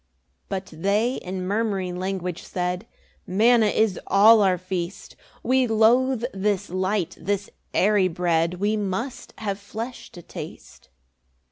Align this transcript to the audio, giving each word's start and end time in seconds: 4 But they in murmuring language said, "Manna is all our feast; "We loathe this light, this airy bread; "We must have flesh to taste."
4 0.49 0.49
But 0.49 0.65
they 0.75 1.17
in 1.17 1.43
murmuring 1.45 1.99
language 1.99 2.41
said, 2.41 2.87
"Manna 3.27 3.67
is 3.67 3.99
all 4.07 4.41
our 4.41 4.57
feast; 4.57 5.15
"We 5.43 5.67
loathe 5.67 6.23
this 6.33 6.71
light, 6.71 7.15
this 7.21 7.51
airy 7.71 8.07
bread; 8.07 8.55
"We 8.55 8.75
must 8.75 9.35
have 9.37 9.59
flesh 9.59 10.11
to 10.13 10.23
taste." 10.23 10.89